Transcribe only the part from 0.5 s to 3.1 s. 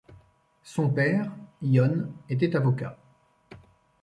Son père, Ion, était avocat.